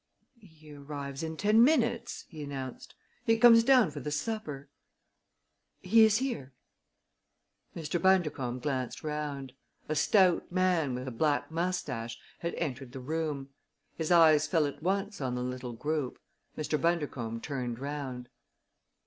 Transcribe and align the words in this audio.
"He 0.39 0.73
arrives 0.73 1.21
in 1.21 1.37
ten 1.37 1.63
minutes," 1.63 2.25
he 2.27 2.41
announced. 2.41 2.95
"He 3.23 3.37
comes 3.37 3.63
down 3.63 3.91
for 3.91 3.99
the 3.99 4.09
supper. 4.09 4.67
He 5.83 6.03
is 6.03 6.17
here." 6.17 6.53
Mr. 7.75 8.01
Bundercombe 8.01 8.61
glanced 8.63 9.03
round. 9.03 9.53
A 9.87 9.93
stout 9.93 10.51
man, 10.51 10.95
with 10.95 11.07
a 11.07 11.11
black 11.11 11.51
mustache, 11.51 12.17
had 12.39 12.55
entered 12.55 12.93
the 12.93 12.99
room. 12.99 13.49
His 13.95 14.11
eyes 14.11 14.47
fell 14.47 14.65
at 14.65 14.81
once 14.81 15.21
on 15.21 15.35
the 15.35 15.43
little 15.43 15.73
group. 15.73 16.17
Mr. 16.57 16.81
Bundercombe 16.81 17.39
turned 17.39 17.77
round. 17.77 18.27